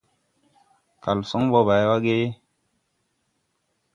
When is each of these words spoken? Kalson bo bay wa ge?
Kalson 1.03 1.43
bo 1.51 1.59
bay 1.67 1.83
wa 1.89 1.97
ge? 2.05 2.17